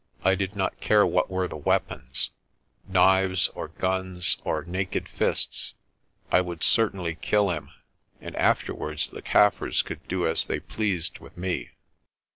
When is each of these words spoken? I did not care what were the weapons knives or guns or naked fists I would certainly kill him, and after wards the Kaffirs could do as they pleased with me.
I 0.23 0.33
did 0.33 0.55
not 0.55 0.79
care 0.81 1.05
what 1.05 1.29
were 1.29 1.47
the 1.47 1.55
weapons 1.55 2.31
knives 2.87 3.49
or 3.49 3.67
guns 3.67 4.39
or 4.43 4.63
naked 4.63 5.07
fists 5.07 5.75
I 6.31 6.41
would 6.41 6.63
certainly 6.63 7.13
kill 7.21 7.51
him, 7.51 7.69
and 8.19 8.35
after 8.35 8.73
wards 8.73 9.07
the 9.09 9.21
Kaffirs 9.21 9.83
could 9.83 10.07
do 10.07 10.25
as 10.25 10.45
they 10.45 10.59
pleased 10.59 11.19
with 11.19 11.37
me. 11.37 11.69